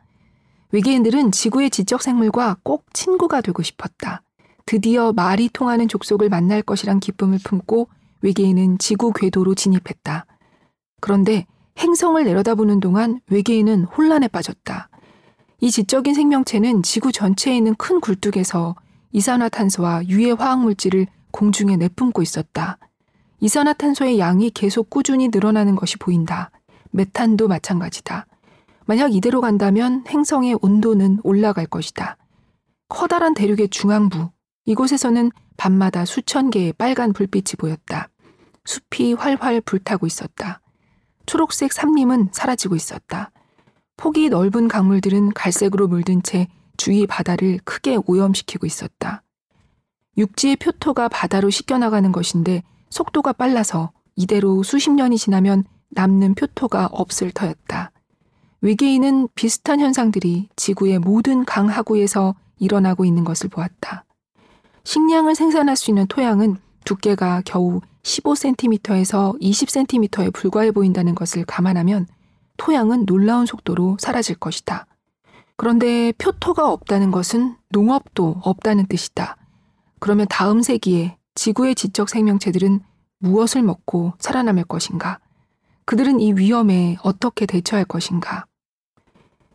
외계인들은 0.73 1.31
지구의 1.31 1.69
지적 1.69 2.01
생물과 2.01 2.57
꼭 2.63 2.87
친구가 2.95 3.43
되고 3.43 3.63
싶었다. 3.63 4.23
드디어 4.65 5.13
말이 5.13 5.51
통하는 5.53 5.89
족속을 5.89 6.31
만날 6.31 6.63
것이란 6.63 7.01
기쁨을 7.01 7.39
품고 7.45 7.89
외계인은 8.23 8.79
지구 8.79 9.13
궤도로 9.13 9.55
진입했다. 9.55 10.25
그런데 11.01 11.47
행성을 11.79 12.23
내려다보는 12.23 12.81
동안 12.81 13.21
외계인은 13.29 13.85
혼란에 13.85 14.29
빠졌다. 14.29 14.89
이 15.61 15.71
지적인 15.71 16.15
생명체는 16.15 16.83
지구 16.83 17.13
전체에 17.13 17.57
있는 17.57 17.75
큰 17.75 18.01
굴뚝에서 18.01 18.75
이산화탄소와 19.13 20.07
유해 20.07 20.31
화학 20.31 20.61
물질을 20.63 21.07
공중에 21.31 21.77
내뿜고 21.77 22.23
있었다. 22.23 22.79
이산화탄소의 23.41 24.19
양이 24.19 24.51
계속 24.51 24.91
꾸준히 24.91 25.29
늘어나는 25.29 25.75
것이 25.77 25.97
보인다. 25.97 26.51
메탄도 26.91 27.49
마찬가지다. 27.49 28.27
만약 28.85 29.15
이대로 29.15 29.41
간다면 29.41 30.05
행성의 30.09 30.59
온도는 30.61 31.21
올라갈 31.23 31.67
것이다. 31.67 32.17
커다란 32.89 33.35
대륙의 33.35 33.69
중앙부, 33.69 34.31
이곳에서는 34.67 35.31
밤마다 35.57 36.05
수천 36.05 36.51
개의 36.51 36.73
빨간 36.73 37.13
불빛이 37.13 37.57
보였다. 37.59 38.09
숲이 38.65 39.15
활활 39.15 39.61
불타고 39.61 40.07
있었다. 40.07 40.61
초록색 41.27 41.73
삼림은 41.73 42.31
사라지고 42.33 42.77
있었다. 42.77 43.31
폭이 43.97 44.29
넓은 44.29 44.69
강물들은 44.69 45.31
갈색으로 45.35 45.87
물든 45.87 46.23
채 46.23 46.49
주위 46.77 47.07
바다를 47.07 47.59
크게 47.65 47.99
오염시키고 48.07 48.67
있었다. 48.67 49.23
육지의 50.17 50.57
표토가 50.57 51.09
바다로 51.09 51.51
씻겨나가는 51.51 52.11
것인데 52.13 52.63
속도가 52.91 53.33
빨라서 53.35 53.93
이대로 54.17 54.63
수십 54.63 54.91
년이 54.91 55.17
지나면 55.19 55.65
남는 55.91 56.35
표토가 56.35 56.89
없을 56.93 57.31
터였다. 57.31 57.93
외계인은 58.61 59.29
비슷한 59.35 59.81
현상들이 59.81 60.49
지구의 60.57 60.99
모든 60.99 61.45
강 61.45 61.69
하구에서 61.69 62.35
일어나고 62.59 63.05
있는 63.05 63.25
것을 63.25 63.49
보았다. 63.49 64.05
식량을 64.85 65.35
생산할 65.35 65.77
수 65.77 65.91
있는 65.91 66.07
토양은 66.07 66.59
두께가 66.85 67.43
겨우 67.45 67.81
15cm에서 68.03 69.41
20cm에 69.41 70.33
불과해 70.33 70.73
보인다는 70.73 71.15
것을 71.15 71.45
감안하면 71.45 72.07
토양은 72.57 73.07
놀라운 73.07 73.47
속도로 73.47 73.97
사라질 73.99 74.37
것이다. 74.37 74.87
그런데 75.57 76.13
표토가 76.19 76.71
없다는 76.71 77.11
것은 77.11 77.57
농업도 77.71 78.41
없다는 78.43 78.87
뜻이다. 78.87 79.37
그러면 80.01 80.27
다음 80.29 80.63
세기에 80.63 81.17
지구의 81.35 81.75
지적 81.75 82.09
생명체들은 82.09 82.81
무엇을 83.19 83.63
먹고 83.63 84.15
살아남을 84.19 84.65
것인가? 84.65 85.21
그들은 85.85 86.21
이 86.21 86.33
위험에 86.33 86.97
어떻게 87.03 87.47
대처할 87.47 87.85
것인가? 87.85 88.47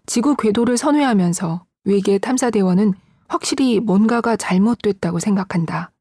지구 0.05 0.35
궤도를 0.35 0.77
선회하면서 0.77 1.65
외계 1.85 2.19
탐사대원은 2.19 2.93
확실히 3.27 3.79
뭔가가 3.79 4.35
잘못됐다고 4.35 5.19
생각한다. 5.19 5.91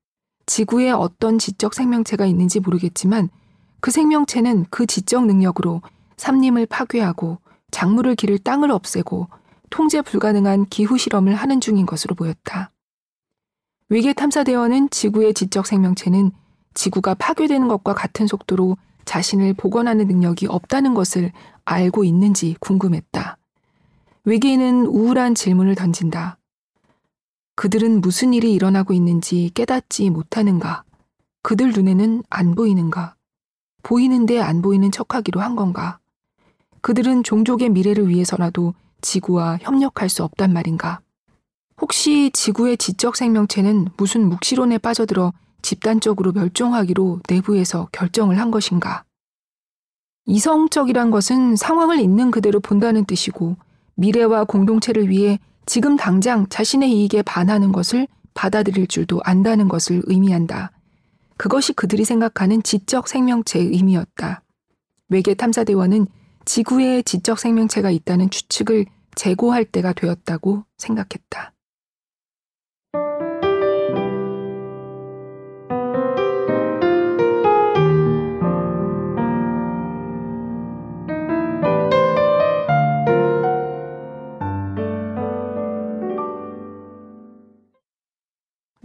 지구에 0.47 0.91
어떤 0.91 1.39
지적 1.39 1.73
생명체가 1.73 2.27
있는지 2.27 2.61
모르겠지만 2.61 3.31
그 3.81 3.91
생명체는 3.91 4.67
그 4.69 4.87
지적 4.87 5.27
능력으로 5.27 5.81
삼림을 6.19 6.67
파괴하고 6.67 7.39
작물을 7.71 8.15
기를 8.15 8.39
땅을 8.39 8.71
없애고 8.71 9.29
통제 9.71 10.03
불가능한 10.03 10.67
기후 10.67 10.99
실험을 10.99 11.35
하는 11.35 11.61
중인 11.61 11.87
것으로 11.87 12.15
보였다. 12.15 12.71
외계 13.91 14.15
탐사대원은 14.15 14.89
지구의 14.91 15.35
지적 15.35 15.67
생명체는 15.67 16.31
지구가 16.73 17.15
파괴되는 17.15 17.69
것과 17.69 17.95
같은 17.95 18.27
속도로 18.27 18.77
자신을 19.05 19.53
복원하는 19.55 20.07
능력이 20.07 20.47
없다는 20.47 20.95
것을 20.95 21.33
알고 21.67 22.05
있는지 22.05 22.57
궁금했다. 22.61 23.37
외계인은 24.25 24.87
우울한 24.87 25.35
질문을 25.35 25.75
던진다. 25.75 26.39
그들은 27.57 28.01
무슨 28.01 28.33
일이 28.33 28.55
일어나고 28.55 28.95
있는지 28.95 29.51
깨닫지 29.55 30.09
못하는가? 30.09 30.83
그들 31.43 31.73
눈에는 31.73 32.23
안 32.31 32.55
보이는가? 32.55 33.15
보이는데 33.83 34.41
안 34.41 34.63
보이는 34.63 34.91
척하기로 34.91 35.41
한 35.41 35.57
건가? 35.57 35.99
그들은 36.81 37.23
종족의 37.23 37.69
미래를 37.69 38.09
위해서라도 38.09 38.73
지구와 39.03 39.59
협력할 39.61 40.09
수 40.09 40.25
없단 40.25 40.55
말인가? 40.55 41.01
혹시 41.81 42.31
지구의 42.33 42.77
지적 42.77 43.17
생명체는 43.17 43.89
무슨 43.97 44.29
묵시론에 44.29 44.79
빠져들어 44.79 45.33
집단적으로 45.63 46.33
멸종하기로 46.33 47.21
내부에서 47.29 47.89
결정을 47.93 48.39
한 48.39 48.51
것인가? 48.51 49.05
이성적이란 50.27 51.11
것은 51.11 51.57
상황을 51.57 51.99
있는 51.99 52.31
그대로 52.31 52.61
본다는 52.61 53.05
뜻이고 53.05 53.57
미래와 53.97 54.45
공동체를 54.45 55.09
위해 55.09 55.39
지금 55.67 55.97
당장 55.97 56.47
자신의 56.49 56.93
이익에 56.93 57.23
반하는 57.23 57.73
것을 57.73 58.07
받아들일 58.35 58.87
줄도 58.87 59.21
안다는 59.25 59.69
것을 59.69 60.03
의미한다. 60.07 60.73
그것이 61.37 61.73
그들이 61.73 62.05
생각하는 62.05 62.63
지적 62.63 63.09
생명체의 63.09 63.67
의미였다. 63.69 64.43
외계 65.09 65.35
탐사대원은 65.35 66.07
지구에 66.45 67.03
지적 67.03 67.39
생명체가 67.39 67.91
있다는 67.91 68.31
추측을 68.31 68.87
재고할 69.15 69.65
때가 69.65 69.93
되었다고 69.93 70.65
생각했다. 70.77 71.54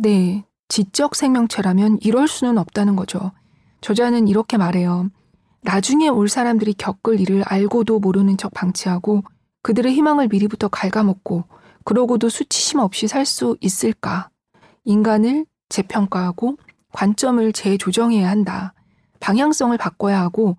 네, 0.02 0.46
지적 0.70 1.14
생명체라면 1.14 1.98
이럴 2.02 2.30
수는 2.30 2.58
없다는 2.58 2.96
거죠. 2.96 3.32
저자는 3.82 4.30
이렇게 4.30 4.56
말해요. 4.56 5.10
나중에 5.62 6.08
올 6.08 6.30
사람들이 6.30 6.74
겪을 6.74 7.20
일을 7.20 7.44
알고도 7.46 8.00
모르는 8.00 8.38
척 8.38 8.54
방치하고 8.54 9.24
그들의 9.62 9.94
희망을 9.94 10.30
미리부터 10.30 10.70
갉아먹고 10.70 11.44
그러고도 11.90 12.30
수치심 12.30 12.78
없이 12.82 13.08
살 13.08 13.26
수 13.26 13.58
있을까? 13.62 14.30
인간을 14.84 15.48
재평가하고 15.70 16.58
관점을 16.92 17.52
재조정해야 17.52 18.30
한다. 18.30 18.76
방향성을 19.20 19.76
바꿔야 19.76 20.22
하고 20.22 20.56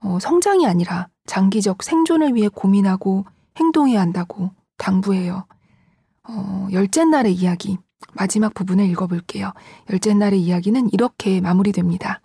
어, 0.00 0.20
성장이 0.20 0.68
아니라 0.68 1.08
장기적 1.26 1.82
생존을 1.82 2.36
위해 2.36 2.46
고민하고 2.46 3.24
행동해야 3.56 4.00
한다고 4.00 4.52
당부해요. 4.76 5.46
어, 6.28 6.68
열째 6.70 7.04
날의 7.04 7.34
이야기. 7.34 7.78
마지막 8.12 8.54
부분을 8.54 8.88
읽어볼게요. 8.90 9.52
열째 9.90 10.14
날의 10.14 10.40
이야기는 10.40 10.90
이렇게 10.92 11.40
마무리됩니다. 11.40 12.20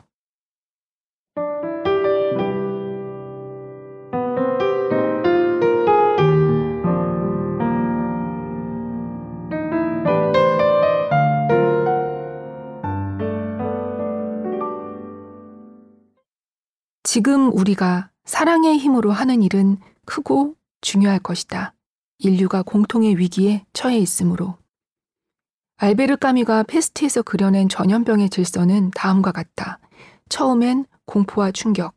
지금 17.14 17.56
우리가 17.56 18.10
사랑의 18.26 18.80
힘으로 18.80 19.12
하는 19.12 19.44
일은 19.44 19.78
크고 20.06 20.56
중요할 20.82 21.20
것이다. 21.20 21.76
인류가 22.18 22.64
공통의 22.64 23.20
위기에 23.20 23.68
처해 23.72 24.00
있으므로 24.00 24.58
알베르 25.78 26.18
까미가 26.18 26.64
페스트에서 26.64 27.22
그려낸 27.22 27.70
전염병의 27.70 28.32
질서는 28.32 28.90
다음과 28.96 29.32
같다. 29.32 29.78
처음엔 30.28 30.88
공포와 31.06 31.52
충격, 31.52 31.94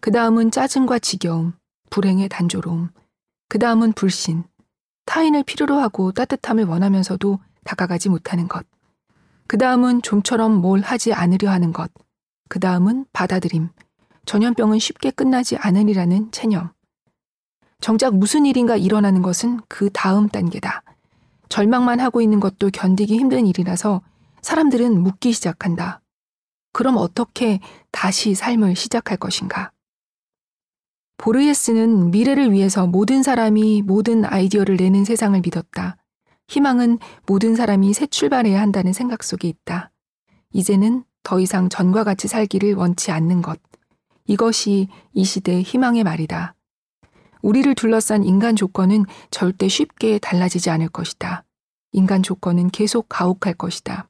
그 0.00 0.10
다음은 0.10 0.50
짜증과 0.50 1.00
지겨움, 1.00 1.52
불행의 1.90 2.30
단조로움, 2.30 2.88
그 3.50 3.58
다음은 3.58 3.92
불신, 3.92 4.44
타인을 5.04 5.42
필요로 5.42 5.74
하고 5.76 6.12
따뜻함을 6.12 6.64
원하면서도 6.64 7.40
다가가지 7.64 8.08
못하는 8.08 8.48
것, 8.48 8.66
그 9.48 9.58
다음은 9.58 10.00
좀처럼 10.00 10.52
뭘 10.62 10.80
하지 10.80 11.12
않으려 11.12 11.50
하는 11.50 11.74
것, 11.74 11.92
그 12.48 12.58
다음은 12.58 13.04
받아들임, 13.12 13.68
전염병은 14.26 14.80
쉽게 14.80 15.12
끝나지 15.12 15.56
않으리라는 15.56 16.32
체념. 16.32 16.70
정작 17.80 18.14
무슨 18.16 18.44
일인가 18.44 18.76
일어나는 18.76 19.22
것은 19.22 19.60
그 19.68 19.88
다음 19.92 20.28
단계다. 20.28 20.82
절망만 21.48 22.00
하고 22.00 22.20
있는 22.20 22.40
것도 22.40 22.70
견디기 22.72 23.16
힘든 23.16 23.46
일이라서 23.46 24.02
사람들은 24.42 25.00
묻기 25.00 25.32
시작한다. 25.32 26.00
그럼 26.72 26.96
어떻게 26.96 27.60
다시 27.92 28.34
삶을 28.34 28.74
시작할 28.74 29.16
것인가? 29.16 29.70
보르예스는 31.18 32.10
미래를 32.10 32.52
위해서 32.52 32.86
모든 32.86 33.22
사람이 33.22 33.82
모든 33.82 34.24
아이디어를 34.24 34.76
내는 34.76 35.04
세상을 35.04 35.40
믿었다. 35.40 35.96
희망은 36.48 36.98
모든 37.26 37.54
사람이 37.54 37.94
새 37.94 38.06
출발해야 38.06 38.60
한다는 38.60 38.92
생각 38.92 39.22
속에 39.22 39.48
있다. 39.48 39.90
이제는 40.52 41.04
더 41.22 41.40
이상 41.40 41.68
전과 41.68 42.04
같이 42.04 42.28
살기를 42.28 42.74
원치 42.74 43.10
않는 43.10 43.40
것. 43.42 43.58
이것이 44.26 44.88
이 45.12 45.24
시대의 45.24 45.62
희망의 45.62 46.04
말이다. 46.04 46.54
우리를 47.42 47.74
둘러싼 47.74 48.24
인간 48.24 48.56
조건은 48.56 49.04
절대 49.30 49.68
쉽게 49.68 50.18
달라지지 50.18 50.70
않을 50.70 50.88
것이다. 50.88 51.44
인간 51.92 52.22
조건은 52.22 52.70
계속 52.70 53.08
가혹할 53.08 53.54
것이다. 53.54 54.08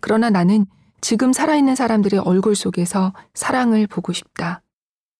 그러나 0.00 0.30
나는 0.30 0.66
지금 1.00 1.32
살아있는 1.32 1.76
사람들의 1.76 2.20
얼굴 2.20 2.56
속에서 2.56 3.12
사랑을 3.34 3.86
보고 3.86 4.12
싶다. 4.12 4.62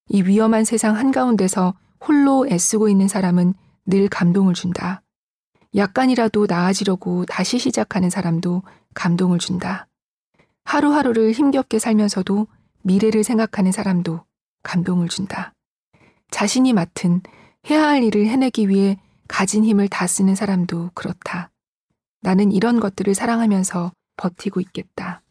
이 0.08 0.22
위험한 0.22 0.64
세상 0.64 0.96
한가운데서 0.96 1.74
홀로 2.00 2.46
애쓰고 2.48 2.88
있는 2.88 3.08
사람은 3.08 3.54
늘 3.86 4.08
감동을 4.08 4.54
준다. 4.54 5.02
약간이라도 5.74 6.46
나아지려고 6.48 7.24
다시 7.26 7.58
시작하는 7.58 8.10
사람도 8.10 8.62
감동을 8.94 9.38
준다. 9.38 9.86
하루하루를 10.64 11.32
힘겹게 11.32 11.78
살면서도 11.78 12.46
미래를 12.88 13.22
생각하는 13.22 13.70
사람도 13.70 14.24
감동을 14.62 15.08
준다. 15.08 15.52
자신이 16.30 16.72
맡은 16.72 17.20
해야 17.68 17.86
할 17.86 18.02
일을 18.02 18.26
해내기 18.26 18.70
위해 18.70 18.98
가진 19.28 19.62
힘을 19.62 19.88
다 19.88 20.06
쓰는 20.06 20.34
사람도 20.34 20.92
그렇다. 20.94 21.50
나는 22.22 22.50
이런 22.50 22.80
것들을 22.80 23.14
사랑하면서 23.14 23.92
버티고 24.16 24.60
있겠다. 24.60 25.22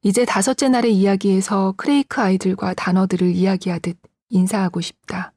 이제 0.00 0.24
다섯째 0.24 0.70
날의 0.70 0.96
이야기에서 0.96 1.74
크레이크 1.76 2.20
아이들과 2.22 2.72
단어들을 2.72 3.28
이야기하듯 3.28 3.98
인사하고 4.30 4.80
싶다. 4.80 5.34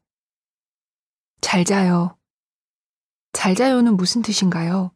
잘 1.42 1.66
자요. 1.66 2.16
잘 3.34 3.54
자요는 3.54 3.98
무슨 3.98 4.22
뜻인가요? 4.22 4.92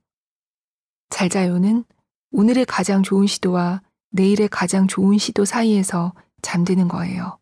잘 1.10 1.28
자요는 1.28 1.84
오늘의 2.32 2.66
가장 2.66 3.04
좋은 3.04 3.28
시도와 3.28 3.82
내일의 4.16 4.48
가장 4.50 4.88
좋은 4.88 5.18
시도 5.18 5.44
사이에서 5.44 6.14
잠드는 6.44 6.88
거예요. 6.88 7.40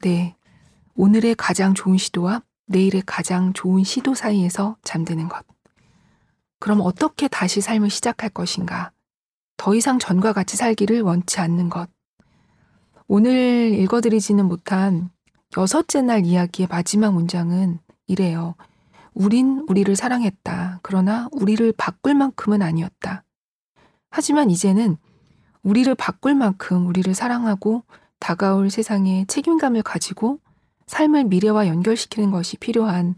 네. 0.00 0.34
오늘의 0.96 1.36
가장 1.36 1.74
좋은 1.74 1.96
시도와 1.96 2.42
내일의 2.66 3.04
가장 3.06 3.52
좋은 3.52 3.84
시도 3.84 4.14
사이에서 4.14 4.76
잠드는 4.82 5.28
것. 5.28 5.46
그럼 6.58 6.80
어떻게 6.80 7.28
다시 7.28 7.60
삶을 7.60 7.88
시작할 7.88 8.30
것인가? 8.30 8.93
더 9.56 9.74
이상 9.74 9.98
전과 9.98 10.32
같이 10.32 10.56
살기를 10.56 11.02
원치 11.02 11.40
않는 11.40 11.68
것. 11.68 11.88
오늘 13.06 13.74
읽어드리지는 13.74 14.46
못한 14.46 15.10
여섯째 15.56 16.02
날 16.02 16.24
이야기의 16.24 16.68
마지막 16.70 17.12
문장은 17.14 17.78
이래요. 18.06 18.54
우린 19.12 19.64
우리를 19.68 19.94
사랑했다. 19.94 20.80
그러나 20.82 21.28
우리를 21.32 21.72
바꿀 21.76 22.14
만큼은 22.14 22.62
아니었다. 22.62 23.24
하지만 24.10 24.50
이제는 24.50 24.96
우리를 25.62 25.94
바꿀 25.94 26.34
만큼 26.34 26.86
우리를 26.86 27.14
사랑하고 27.14 27.84
다가올 28.18 28.70
세상에 28.70 29.24
책임감을 29.26 29.82
가지고 29.82 30.40
삶을 30.86 31.24
미래와 31.24 31.68
연결시키는 31.68 32.30
것이 32.30 32.56
필요한 32.56 33.14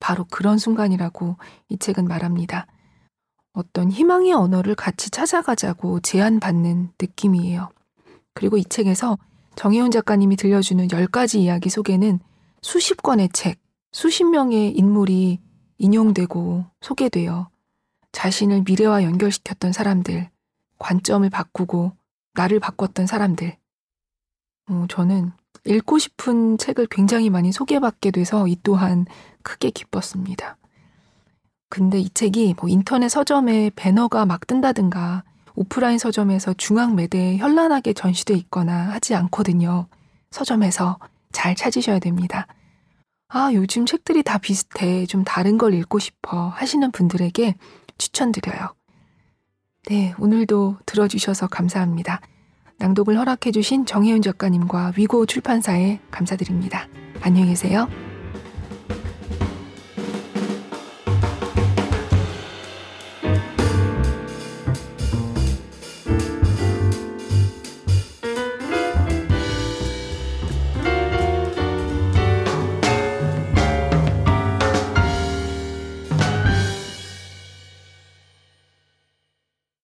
바로 0.00 0.24
그런 0.30 0.58
순간이라고 0.58 1.36
이 1.68 1.78
책은 1.78 2.06
말합니다. 2.06 2.66
어떤 3.54 3.90
희망의 3.90 4.32
언어를 4.32 4.74
같이 4.74 5.10
찾아가자고 5.10 6.00
제안받는 6.00 6.92
느낌이에요. 7.00 7.70
그리고 8.34 8.58
이 8.58 8.64
책에서 8.64 9.16
정혜원 9.54 9.92
작가님이 9.92 10.36
들려주는 10.36 10.88
10가지 10.88 11.38
이야기 11.38 11.70
속에는 11.70 12.18
수십 12.60 13.00
권의 13.02 13.30
책, 13.32 13.60
수십 13.92 14.24
명의 14.24 14.72
인물이 14.72 15.40
인용되고 15.78 16.64
소개되어 16.80 17.48
자신을 18.10 18.64
미래와 18.66 19.04
연결시켰던 19.04 19.72
사람들, 19.72 20.28
관점을 20.78 21.28
바꾸고 21.30 21.92
나를 22.34 22.58
바꿨던 22.58 23.06
사람들, 23.06 23.56
어, 24.70 24.86
저는 24.88 25.30
읽고 25.64 25.98
싶은 25.98 26.58
책을 26.58 26.88
굉장히 26.90 27.30
많이 27.30 27.52
소개받게 27.52 28.10
돼서 28.10 28.48
이 28.48 28.56
또한 28.62 29.06
크게 29.42 29.70
기뻤습니다. 29.70 30.56
근데 31.74 31.98
이 31.98 32.08
책이 32.08 32.54
뭐 32.60 32.70
인터넷 32.70 33.08
서점에 33.08 33.72
배너가 33.74 34.26
막 34.26 34.46
뜬다든가 34.46 35.24
오프라인 35.56 35.98
서점에서 35.98 36.54
중앙 36.54 36.94
매대에 36.94 37.36
현란하게 37.38 37.94
전시돼 37.94 38.32
있거나 38.34 38.92
하지 38.92 39.16
않거든요. 39.16 39.88
서점에서 40.30 41.00
잘 41.32 41.56
찾으셔야 41.56 41.98
됩니다. 41.98 42.46
아, 43.26 43.50
요즘 43.52 43.86
책들이 43.86 44.22
다 44.22 44.38
비슷해. 44.38 45.04
좀 45.06 45.24
다른 45.24 45.58
걸 45.58 45.74
읽고 45.74 45.98
싶어 45.98 46.46
하시는 46.50 46.92
분들에게 46.92 47.56
추천드려요. 47.98 48.72
네, 49.88 50.14
오늘도 50.20 50.76
들어주셔서 50.86 51.48
감사합니다. 51.48 52.20
낭독을 52.78 53.18
허락해주신 53.18 53.86
정혜윤 53.86 54.22
작가님과 54.22 54.92
위고 54.96 55.26
출판사에 55.26 55.98
감사드립니다. 56.12 56.86
안녕히 57.20 57.48
계세요. 57.48 57.88